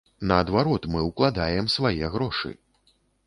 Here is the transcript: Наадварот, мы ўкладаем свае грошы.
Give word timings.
Наадварот, 0.29 0.87
мы 0.93 1.03
ўкладаем 1.09 1.69
свае 1.75 2.09
грошы. 2.17 2.53